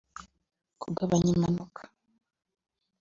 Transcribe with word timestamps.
kugabanya 0.81 1.29
impanuka 1.35 1.81